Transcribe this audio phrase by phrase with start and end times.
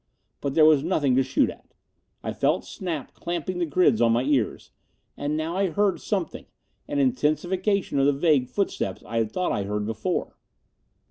[0.41, 1.75] But there was nothing to shoot at.
[2.23, 4.71] I felt Snap clamping the grids on my ears.
[5.15, 6.47] And now I heard something!
[6.87, 10.39] An intensification of the vague footsteps I had thought I heard before.